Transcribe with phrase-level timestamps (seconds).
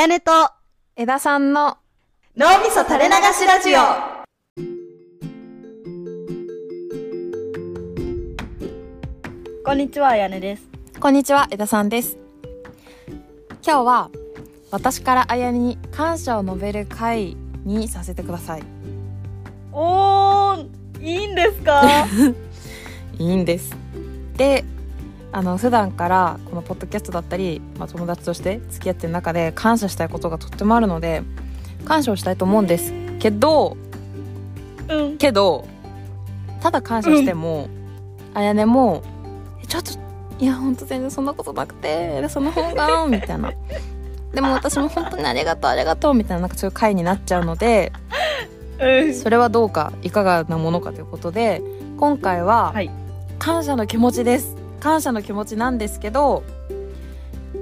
[0.00, 0.32] やねと
[0.96, 1.76] 枝さんの
[2.34, 3.80] 脳みそ垂れ流しラジオ。
[9.62, 10.62] こんにちは、あやねです。
[10.98, 12.16] こんにちは枝さんです。
[13.62, 14.10] 今日は
[14.70, 17.36] 私からあやに感謝を述べる会
[17.66, 18.62] にさせてください。
[19.70, 20.66] おー、
[21.02, 22.06] いいんですか？
[23.18, 23.76] いいんです。
[24.38, 24.64] で
[25.32, 31.22] あの普段からこのポッドキャストだったり、まあ、友達として付き合ってる中で感謝したいことがとってもあるので
[31.84, 33.76] 感謝をしたいと思うんですけど
[34.88, 35.18] うん。
[35.18, 35.66] けど
[36.60, 37.68] ただ感謝しても、
[38.34, 39.02] あやねも
[39.62, 39.92] えちょっと
[40.38, 43.52] いやほんと全然そんなことなくてその方が みたいな
[44.34, 47.92] でも私も本当にありがとうありがとうみたいななんかそういう回になっちゃうので
[48.78, 49.14] うん。
[49.14, 51.62] それはどうかいかがなものかということで
[51.96, 52.90] 今回ははい。
[53.38, 56.42] 感謝の気持ちです感謝の気持ちなんですけど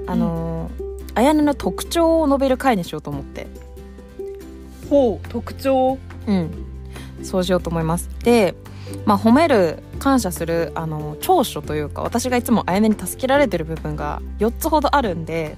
[0.07, 3.47] あのーあやねの特徴を述べる回にしようと思って。
[4.89, 5.97] ほう、特徴？
[6.27, 6.49] うん。
[7.23, 8.09] そうしようと思います。
[8.23, 8.55] で
[9.05, 15.57] まあ褒める感謝するあの長所というか私がいつもあやねに助けられてる部分が4つほどあるんで、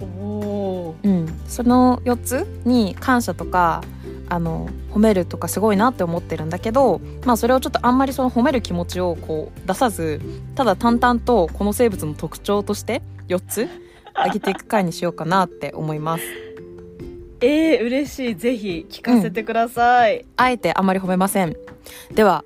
[0.00, 1.08] おー。
[1.08, 3.82] うん、その4つに感謝とか
[4.28, 10.20] あの褒めるとかすごいなって思ってるんだけど、まあ、それをちょっとあんまりその褒める気持ちをこう出さず
[10.54, 13.68] ただ淡々とこの生物の特徴として4つ
[14.14, 16.24] 挙げていく回にしようかなって思います。
[17.40, 18.36] えー、嬉しい。
[18.36, 20.24] ぜひ聞かせてください。
[20.36, 21.56] あえてあんまり褒めません
[22.14, 22.44] では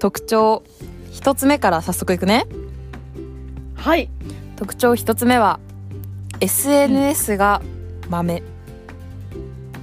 [0.00, 0.64] 特徴
[1.12, 2.46] 1つ目から早速いくね
[3.74, 4.10] はい。
[4.56, 5.60] 特徴1つ目は
[6.40, 7.62] SNS が
[8.10, 8.42] 豆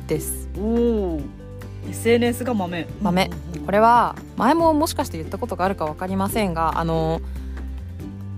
[0.07, 1.10] ですおー。
[2.01, 2.87] SNS が豆。
[3.01, 7.21] 豆うんうんうんこれは前ももしかして言ったことがあるか分かりませんがあの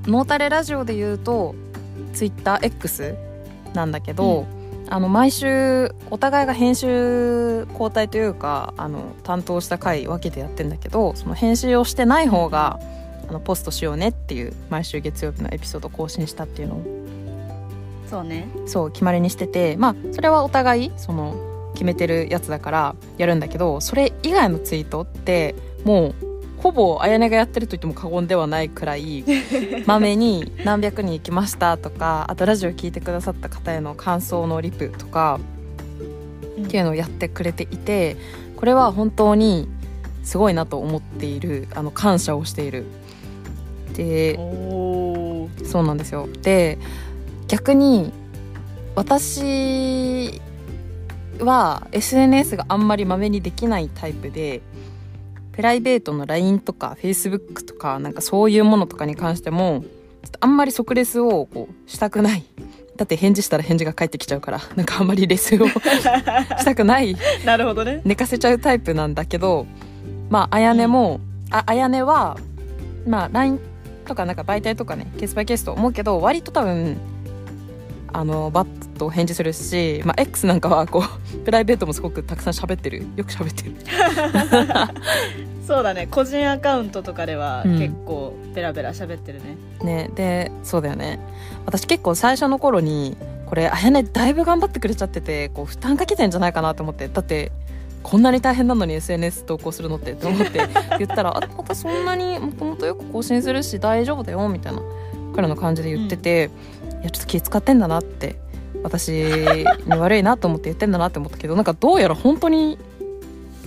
[0.06, 1.56] ノータレラジオで言うと
[2.14, 3.16] TwitterX
[3.74, 4.46] なんだけど、
[4.90, 12.80] あの毎週お互いが編集交代というかあの担当した回分けてやってんだけどその編集をしてない方が
[13.28, 16.84] あのポストしようねっていう毎週月曜日のエピソード更新したっていうのを
[18.10, 18.48] そうね。
[18.68, 26.16] そう決まりにしててまあそれはお互いその決めてるやつだからやるんだけどそれ以外のツイートってもう
[26.58, 29.24] ほぼあやねがやってると言っても過言ではないくらい
[29.86, 35.40] まめに何百人行きましたとかあとラジオ聞いてくださった方への感想のリプとか
[36.62, 38.16] っていうのをやってくれていて
[38.56, 39.68] これは本当に
[40.24, 42.86] すごいなと思っているあの感謝をしている。
[43.94, 44.40] で。
[45.66, 46.78] そうなんですよで
[47.48, 48.12] 逆に
[48.96, 50.42] 私
[51.40, 54.62] は SNS があんまりまめにできないタイプで
[55.52, 59.84] プライベートの LINE とか Facebook とかなんかそういうものとかに関しても
[60.24, 62.44] ちょっとあんまり即レスをこうしたくない
[62.96, 68.02] だって返事したら返事が返ってきちゃうからなんかあんまりレスを したくないなるほどね。
[68.06, 69.66] 寝かせちゃうタイプなんだけど
[70.30, 71.20] まああやねも、
[71.52, 72.38] ああやねは
[73.08, 73.60] まあ LINE
[74.06, 76.98] とかなんか媒体とかねケースバイケースと思うけど割と多分
[78.12, 83.06] あのバッと返事するし、まあ、X なんかはこう プライベートもすごくたくさん喋ってる。
[83.16, 83.76] よく喋ってる。
[85.66, 86.08] そうだね。
[86.10, 87.80] 個人アカウントとかではうん。
[87.80, 89.58] 結構ベラベラ喋ってるね。
[89.84, 90.10] ね。
[90.16, 91.20] でそうだよね。
[91.66, 97.08] 私結構最初の頃にこれあやねだいぶ頑張ってくれちゃっててこう負担かけてんじゃないかなと思って。
[97.08, 97.52] だって
[98.04, 100.60] こんなに大変なのに SNS 投稿するのってって思って
[101.00, 104.82] 言ったら「あまたそんなにもともとよく更新するし大丈夫だよ」みたいな
[105.34, 106.52] くらいの感じで言ってて、
[107.02, 108.36] いやちょっと気使ってんだなって
[108.84, 112.78] 私に悪いなと思って言ってんだなって思ったけどなんかどうやら本当に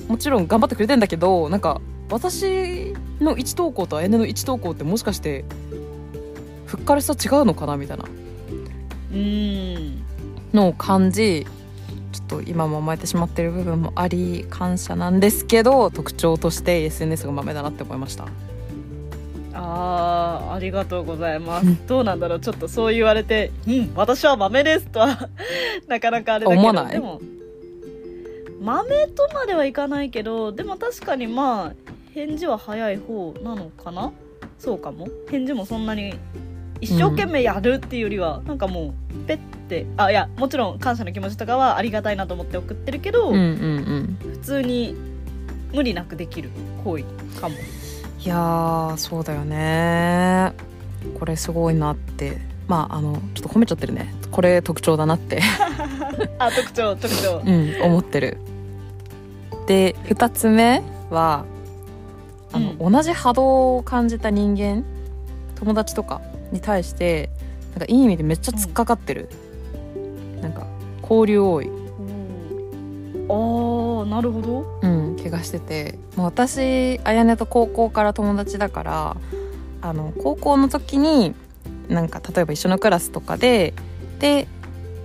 [0.09, 5.45] もちろん頑張ってくれてんだけどなんか私の1投稿とあやねの1投稿ってもしかして
[6.67, 10.03] ふっかるさ違うのかなみたいなうーん。
[10.55, 11.47] のを感じ
[12.13, 18.27] ちょっと今も甘えてしまってる部分もあり感謝なんですけど特徴として SNS が豆だなって思いました
[19.59, 21.67] あーありがとうございます。
[21.87, 23.93] どうなんだろうちょっとそう言われて「うん。
[23.95, 25.29] 私は豆です」とは
[25.89, 26.93] なかなかあれだけど思わない？
[26.93, 27.21] でも
[28.61, 31.73] 豆とまではいかないけどでも確かにまあ
[32.15, 34.13] 返事は早い方なのかな？
[34.59, 35.09] そうかも。
[35.31, 36.15] 返事もそんなに
[36.81, 39.39] 一生懸命やるっていうよりは、なんかもうペッ
[39.69, 44.31] てあいやもちろん感謝の気持ちとかはありがたいなと思って送ってるけど、うんうんうん。
[44.33, 44.95] 普通に
[45.73, 46.51] 無理なくできる
[46.85, 47.05] 行為
[47.41, 47.55] かも
[48.27, 50.53] いやーそうだよね。
[51.17, 52.39] これすごいなって。
[52.67, 54.13] まああのちょっと褒めちゃってるね。
[54.33, 55.41] これ特徴だなって。
[56.41, 57.41] あ特徴特徴。
[57.47, 58.39] うん思ってる。
[59.69, 61.45] で2つ目は
[62.53, 64.83] あの、同じ波動を感じた人間
[65.55, 66.21] 友達とか
[66.51, 67.31] に対して
[67.71, 69.29] なんかいい意味でめっちゃ突っかかってる、
[70.43, 70.67] なんか
[71.01, 71.71] 交流多い、
[73.29, 74.79] あーなるほど。
[74.83, 75.99] うん、気がしてて。
[76.17, 79.17] もう私あやねと高校から友達だから
[79.83, 81.35] あの高校の時に
[81.89, 83.75] なんか例えば一緒のクラスとかで
[84.19, 84.49] で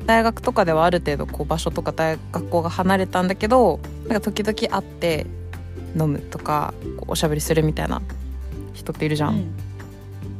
[0.06, 5.26] 大学とかではある程度こう場所とか大学校が離れたんだけどなんか時々会って
[5.96, 8.02] 飲むとかこうおしゃべりするみたいな
[8.74, 9.52] 人っているじゃん。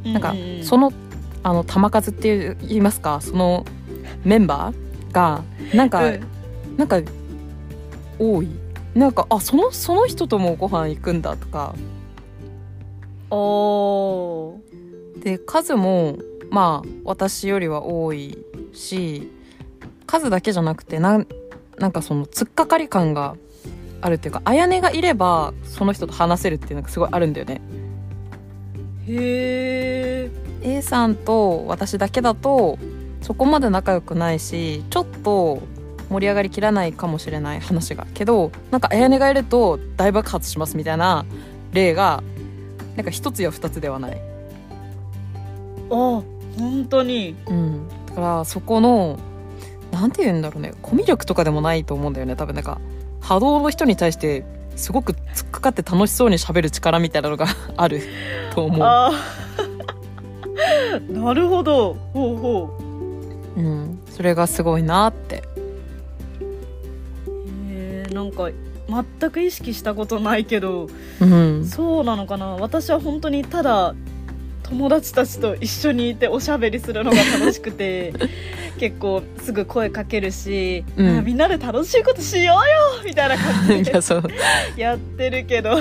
[0.04, 0.12] うん。
[0.12, 0.92] なんかうううその
[1.42, 3.20] あの玉数っていう言いますか？
[3.20, 3.64] その
[4.24, 5.42] メンバーが
[5.74, 6.20] なんか、うん。
[6.76, 7.00] なんか
[8.22, 8.48] 多い。
[8.94, 11.74] なんかあそのその人ともご飯行くんだとか。
[13.30, 15.22] おー。
[15.22, 16.18] で数も
[16.50, 18.38] まあ私よりは多い
[18.72, 19.30] し
[20.06, 21.26] 数だけじゃなくてなん
[21.78, 23.36] なんかその突っかかり感が
[24.00, 27.60] あるっていうかあやねがいればその人と話せるっていうのがすごいあるんだよね。
[29.06, 30.30] へえ
[30.62, 32.78] A さんと私だけだと
[33.20, 35.62] そこまで仲良くないしちょっと
[36.12, 38.06] 盛り上がりきらないかもしれない話が。
[38.14, 41.24] けどなんかあやねがいると大爆発しますみたいな
[41.72, 42.22] 例が
[42.96, 44.20] なんか一つや二つではない、
[45.90, 46.22] あ
[46.58, 47.34] 本当に。
[47.46, 49.18] うん、だからそこの
[49.90, 50.74] なんて言うんだろうね。
[50.82, 52.54] コミュ力とかでもないと思うんだよね多分。
[52.54, 52.80] なんか
[53.20, 54.44] 波動の人に対して
[54.76, 58.02] すごく突っかかって楽しそうに喋る力みたいなのが ある
[58.54, 59.10] と思う、な
[61.34, 61.96] るほど。
[62.12, 62.78] ほうほ
[63.56, 65.42] うん、それがすごいなって
[68.20, 68.50] うへえんか
[69.20, 70.88] 全く意識したことないけど
[71.20, 71.64] うん。
[71.64, 72.56] そうなのかな。
[72.56, 73.94] 私は本当にただ
[74.64, 78.12] 友達たちと一緒にいておしゃべりするのが楽しくて
[78.78, 81.18] 結構すぐ声かけるし、うん。
[81.18, 83.92] あみんなで楽しいことしようよみたいな感じで
[84.76, 85.78] やってるけど。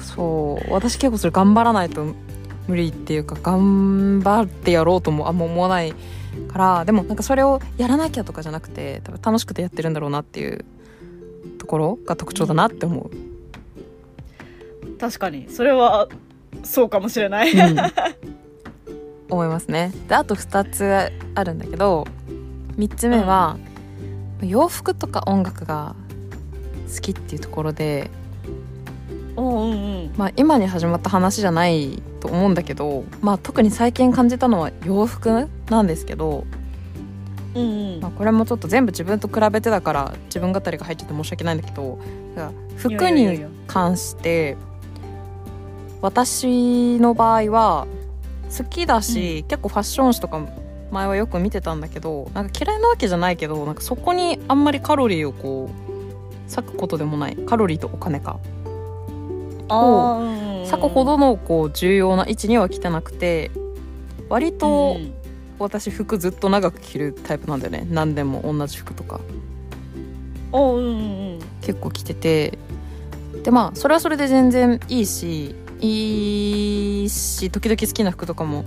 [0.00, 0.72] そう。
[0.72, 2.14] 私結構それ頑張らないと
[2.68, 5.94] 無理っていうか頑張ってやろうともあんま思わない
[6.48, 10.64] からでもなんかそれをやらなきゃとかじゃなくて多分楽しくてやってるんだろうなっていう
[11.62, 13.10] ところが特徴だなって思う、
[14.98, 15.48] 確かに。
[15.48, 16.08] それは
[16.64, 17.76] そうかもしれない、うん。
[19.30, 19.92] 思いますね。
[20.08, 22.04] であと2つあるんだけど
[22.76, 23.58] 3つ目は、
[24.42, 25.94] 洋服とか音楽が
[26.92, 28.10] 好きっていうところで
[29.36, 29.74] うんう
[30.06, 30.12] ん。
[30.16, 36.44] まあ、今に始まった話じゃないと思うんだけど、まあ、特に最近感じたのは洋服なんですけど、
[37.54, 38.00] うんうん。
[38.00, 41.98] まあ、これもちょっと全部自分と比べてだから自分語りが入っちゃって申し訳ないんだけど
[42.76, 44.56] 服に関して
[46.00, 47.86] 私の場合は
[48.56, 50.44] 好きだし、結構ファッション誌とか
[50.90, 57.36] 前はよく見てたんだけどなんか嫌いなわけじゃないけどなんかそこにあんまりカロリーをこう割くことでもない。
[57.36, 58.38] カロリーとお金か。
[59.68, 63.50] あーうんうん割くほどのこう重要な位置には来てなくて
[64.28, 65.14] 割とうん
[65.62, 67.86] 私服ずっと長く着るタイプなんだよね。
[67.90, 69.20] 何でも同じ服とか。
[70.52, 70.92] おううんう
[71.36, 71.38] ん。
[71.60, 72.58] 結構着てて。
[73.42, 78.64] でまあそれはそれで全然いいしいいし時々好きな服とかも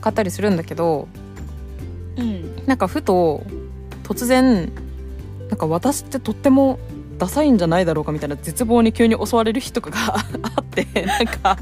[0.00, 1.08] 買ったりするんだけど
[2.16, 2.66] うん。
[2.66, 3.42] なんかふと
[4.04, 4.72] 突然
[5.48, 6.78] なんか私ってとっても
[7.20, 10.16] ダサいんじゃないだろうかみたいな絶望に急に襲われる日とかが
[10.56, 11.58] あってなんか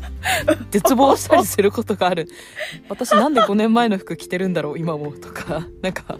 [0.70, 2.28] 絶望したりすることがある。
[2.88, 5.66] 私なんで5年前の服着てるんだろう今もとか。
[5.82, 6.18] なんか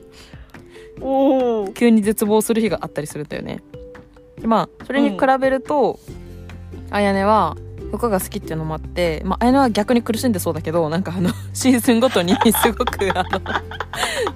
[1.00, 3.62] おお急に絶望する日があったりするんだよね。
[4.40, 6.00] でまあそれに比べると、
[6.90, 7.56] あやねは
[7.92, 13.40] 服が好きっていうのもあって、まあ、あやねは逆に苦しんでそうだけどなんかあのシーズンごとにすごくあの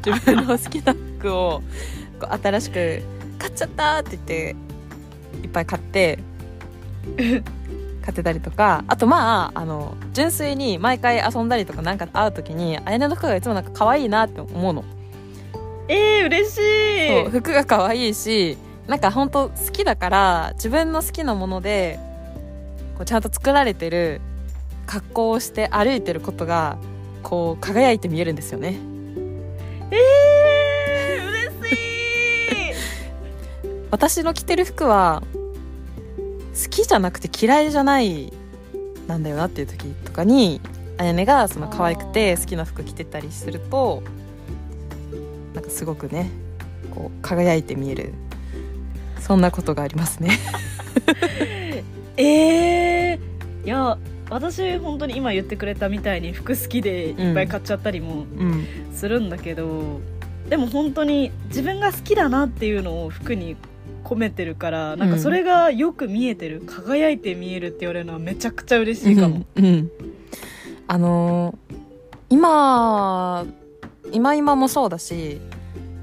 [0.06, 1.62] 自分の好きな服を
[2.20, 3.02] こう新しく
[3.38, 4.56] 買っちゃったって言って
[5.42, 6.18] いっぱい買って
[8.02, 14.84] 買ってたりとかあとまああの純粋に毎回遊んだりとかなんか会う時にあやねの服がいつもなんか可愛いなって思うの。
[15.88, 17.24] えー、嬉しい。
[17.24, 18.56] そう服が可愛いし
[18.86, 21.98] なんか本当好きだから自分の好きなもので
[22.96, 24.20] こうちゃんと作られてる
[24.86, 26.78] 格好をして歩いてることが
[27.22, 28.78] こう輝いて見えるんですよね。
[29.90, 29.96] え
[33.92, 35.22] 私の着てる服は
[36.54, 38.32] 好きじゃなくて嫌いじゃない
[39.06, 40.62] なんだよなっていう時とかに
[40.96, 44.02] あやねがその可愛くて好きな服着てたりすると
[45.54, 46.30] なんかすごくね
[46.94, 48.14] こう輝いて見える。
[49.20, 50.38] そんなことがありますね。
[52.16, 53.96] えー、いや
[54.30, 58.66] 私本当に今言ってくれたみたいに服好きでいっぱい買っちゃったりもうん。
[58.92, 60.00] するんだけど、
[60.48, 63.56] でも本当に自分が好きだなっていうのを服に
[64.04, 69.90] 込めてるからなんかそれがよく見えてる、輝いて見えるって言われるのはめちゃくちゃ嬉しいかも、うんうん。
[70.86, 71.76] あのー
[72.32, 73.44] 今
[74.10, 75.38] 今今もそうだし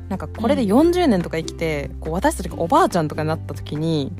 [0.10, 4.12] なんかこれで40年とか生きてこう私たちがおばあちゃんとかになった時に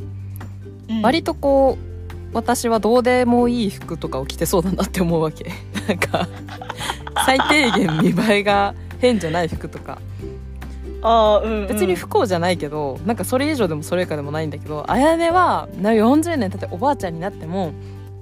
[0.90, 1.02] うん。
[1.04, 1.90] 割とこう
[2.34, 5.52] 私はどうでもいい服とかを着てそうだなって思うわけ。
[5.88, 6.28] なんか
[7.26, 10.00] 最低限見栄えが変じゃない服とか
[11.01, 17.74] ああうん、うん、別に不幸じゃないけどなんかそれ以上でもそれ以下でもないんだけどあやねはな40年経っておばあちゃんになっても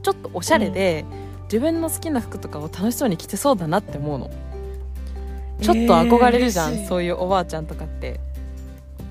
[0.04, 1.04] ちょっとおしゃれで、
[1.46, 4.30] 自分の好きな服とかを楽しそうに着てそうだなって思うの。
[5.62, 8.20] ちょっと憧れるじゃん、えーそういうおばあちゃんとかって。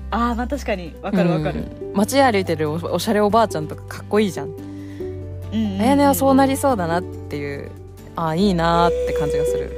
[0.09, 0.95] ああまあ確かに。
[1.01, 4.47] わかるわかる、うん街歩いてるおおしゃれおばあちゃんとかかっこいいじゃん。
[4.47, 7.71] うんうんうんあやねはそうなりそうだなっていう
[8.15, 9.71] ああいいなーって感じがする。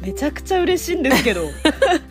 [0.00, 1.42] めちゃくちゃ嬉しいんですけど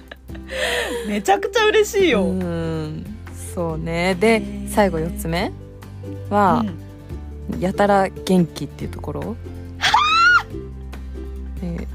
[1.08, 2.88] めちゃくちゃ嬉しいよ、ううん。
[2.98, 3.06] ん
[3.54, 4.16] そうね。
[4.20, 5.52] で最後4つ目。
[6.30, 6.64] は、
[7.60, 9.36] やたら元気っていうところ。
[11.62, 11.88] で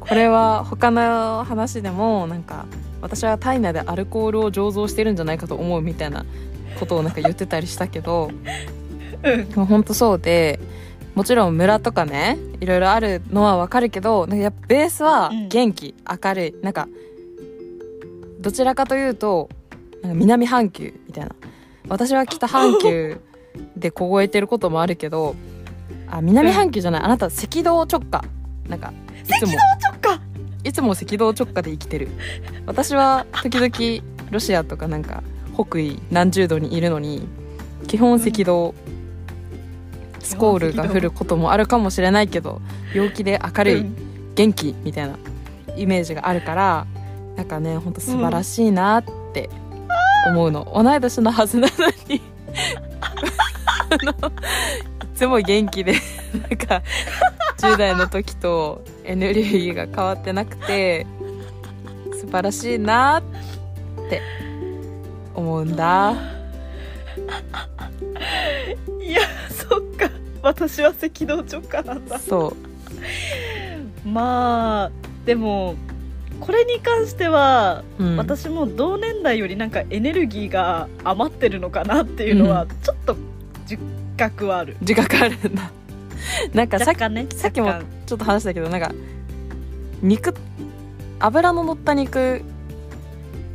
[0.00, 2.66] これは他の話でもなんか
[3.02, 6.24] 私は体内でアルコールを醸造してるんじゃないかと思うみたいな
[6.80, 8.30] ことをなんか言ってたりしたけど
[9.22, 9.48] うん。
[9.48, 10.58] でも本当そうで
[11.14, 16.54] もちろん村とかねいろいろあるのはわかるけどなんかやっぱベースはうん元気、明るい。
[16.62, 16.88] なんか
[18.38, 19.48] どちらかというと
[20.02, 21.34] なんか南半球みたいな。
[21.88, 23.20] 私は北半球
[23.76, 25.34] で凍えてることもあるけど
[26.10, 28.24] あ南半球じゃない、あなた赤道直下。
[28.68, 28.92] なんか
[29.24, 29.52] いつも
[30.64, 32.08] いつも赤道直下で生きてる。
[32.66, 35.22] 私は時々ロシアとかなんか
[35.54, 37.26] 北緯何十度にいるのに
[37.86, 38.74] 基本赤道、
[40.20, 42.60] スコールが降ることもあるかもしれないけど
[42.94, 43.96] 陽気で明るい、うん。
[44.34, 45.18] 元気みたいな
[45.76, 46.86] イメージがあるから
[47.38, 47.92] なんかねほん。
[47.92, 49.48] と素晴らしいなって
[50.26, 52.20] 思うの、同い年のはずなのに。
[53.90, 55.94] あのいつも元気で
[56.32, 56.82] なんか
[57.58, 61.06] 10代の時とエネルギーが変わってなくて
[62.12, 63.22] 素晴らしいなっ
[64.10, 64.20] て
[65.32, 66.14] 思うんだ。
[69.00, 70.10] いやそっか。
[70.42, 72.18] 私は赤道直下なんだ。
[72.18, 72.48] そ
[74.04, 74.08] う。
[74.08, 74.90] まあ
[75.24, 75.76] でも
[76.40, 78.16] これに関しては、うん。
[78.16, 83.16] 私も同年代よりなんかエネルギーが余ってるのかなっていうのはうちょっと
[83.68, 83.78] 自
[84.16, 85.70] 覚はある、自覚あるんだ。
[86.52, 87.72] なんかさっ若干ねさっきも
[88.06, 88.92] ちょっと話したけどなんか
[90.02, 90.34] 肉
[91.20, 92.42] 油の乗った肉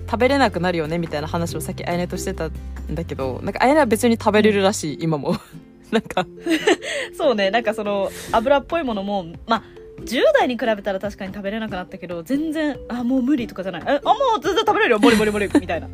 [0.10, 2.52] 食べれなくなるよねみたいな話をさっきあやねとしてたん
[2.92, 5.36] だけどなんかあやねは別に食べれるらしい今も。
[5.92, 6.26] なんか。
[7.16, 9.64] そうねなんかその油っぽいものもまあ
[10.04, 13.84] 10代に比べたら確かに食べれなくなったけど全然あもう無理とかじゃない。
[13.88, 15.00] えあもう全然食べれるよ。
[15.00, 15.50] ボリボリボリ。
[15.60, 15.88] みたいな。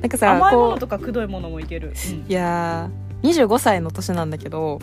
[0.00, 2.24] なんかさ甘いものとかくどいものもいける、うん。
[2.28, 4.78] いやー25歳の年なんだけど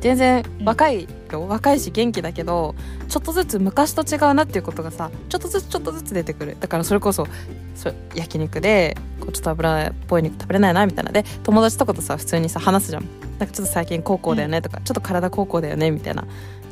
[0.00, 2.74] 全然若いよ、若いし元気だけど
[3.08, 6.56] ちょっとずつ昔と違うなっていうことがさちょっとずつちょっとずつ出てくる。
[6.58, 7.26] だからそれこそ
[7.74, 11.12] そ焼肉でこうちょっと油っぽい肉食べれないなみたいな。
[11.12, 13.26] で友達とかとさ普通にさ話すじゃん。
[13.38, 16.26] なんかちょっと最近高校だよねとか、ちょっと体高校だよねみたいな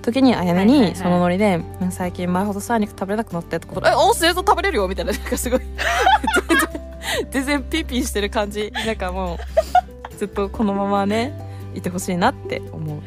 [0.05, 0.91] 時にあやねはいはいはい。
[0.91, 5.61] にそのノリで「うん最近前ほどさ肉食べれなくなって」とか「えお生徒食べれるよ」みたいななんかすごい。
[7.31, 8.73] 全然ピーピーしてる感じ。
[8.87, 11.33] なんかもうずっとこのままね
[11.75, 13.01] いてほしいなって思う。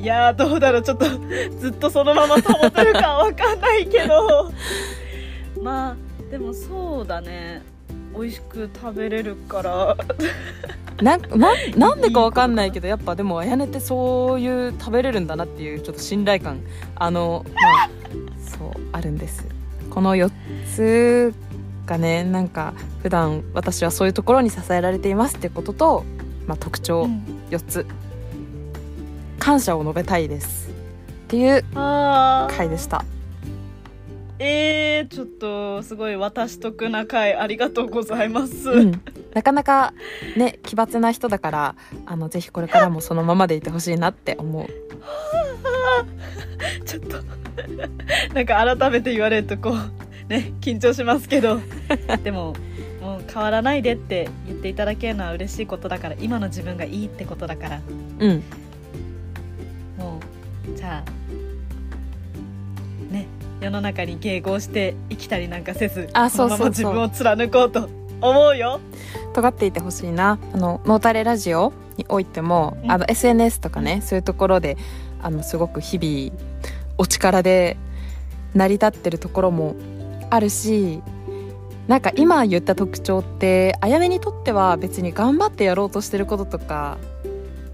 [0.00, 0.82] いやーどうだろう。
[0.82, 1.06] ちょっと
[1.58, 4.52] ずっとそのまま保てるかわかんないけど。
[5.62, 7.62] まあでもそうだね
[8.14, 9.96] 美味しく食べれるから。
[11.02, 16.60] なな なんでかわかんないけどやっぱでもあやねってそういう食べれるんだなっていうちょっと信頼感。
[16.96, 17.52] あのま
[17.84, 17.90] あ
[18.44, 19.46] そうあるんです。
[19.90, 20.30] この4
[20.74, 21.34] つ
[21.86, 26.04] がねなんか普段私はそういうところに支えられていますってことと、
[26.46, 27.02] まあ、特徴。
[27.04, 27.22] うん。
[27.50, 27.86] 4つ。
[29.38, 30.68] 感謝を述べたいです。
[31.28, 33.04] っていう回でした
[34.38, 39.02] えー、ちょっとすごい私得な回ありがとうございます、うん、
[39.34, 39.94] なかなか
[40.36, 41.74] ね奇抜な人だから
[42.06, 44.66] あのぜひこれからもそのままでいてほしいなって思う。
[46.84, 47.18] ちょっと
[48.34, 49.74] なんか改めて言われるとこう
[50.28, 51.60] ね緊張しますけど。
[52.22, 52.54] でも
[53.00, 57.80] もう変わらないでって言っていただけるのは嬉しいことだから今の自分がいいってことだから。
[58.18, 58.42] うん。
[59.96, 60.20] も
[60.72, 61.17] うじゃあね
[63.60, 67.88] 世の中に迎合して生きたりなんかせずあそうそう自分を貫こうと
[68.20, 68.80] 思うよ。
[69.34, 70.38] 尖っていてほしいな。
[70.52, 72.90] あのノータレラジオにおいても、うん。
[72.90, 74.76] あの SNS とかねそういうところで
[75.22, 76.36] あのすごく日々
[76.98, 77.76] お力で
[78.54, 79.76] 成り立ってるところも
[80.30, 81.02] あるし
[81.86, 86.98] なんか今言った特徴ってあやめにとっては別に頑張ってやろうとしてることとか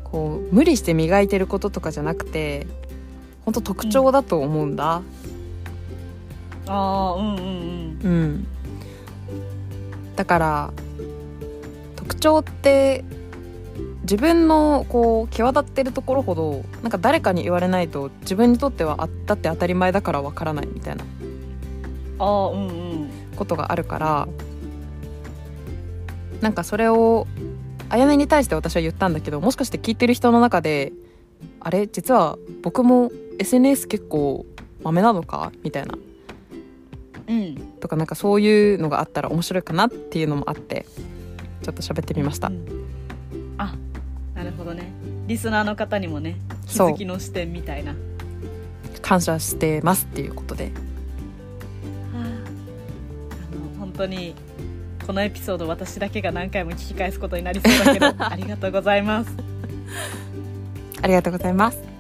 [0.05, 2.67] こう無理して磨いてることとかじゃなくて
[3.45, 5.03] 本当特徴だと思うんだ、あ
[6.67, 7.99] あうんうんうん。
[8.03, 8.47] うん。
[10.17, 10.73] だから
[11.97, 13.05] 特徴って
[14.03, 21.05] 自分のこう際立ってるところほどなんか誰かに言われないと自分にとってはあだって当たり前だからわからないみたいな。
[22.19, 24.29] あうんうんことがあるから
[26.41, 27.27] なんかそれを
[27.89, 30.93] あやねに対して私は言ったんだけどもしかして聞いてる人の中で
[31.61, 31.89] あれ？
[31.89, 34.47] 実は僕も SNS 結構
[34.83, 35.51] マメなのか？
[35.65, 35.95] みたいな。
[37.81, 40.87] とかなんかそういうのがあったら面白いかなっていうのもあって
[41.63, 42.87] ちょっと喋ってみました、うん。
[43.59, 43.75] あ
[44.35, 44.93] なるほどね。
[45.27, 47.95] リスナーの方にもね気づきの視点みたいな。
[49.01, 50.71] 感謝してますっていうことで。
[52.15, 52.19] あ
[53.55, 54.35] の本当に
[55.07, 59.55] このエピソード私だけが何回も聞き返すことになりそうだけど ありがとうございます。
[61.03, 61.94] ありがとうございます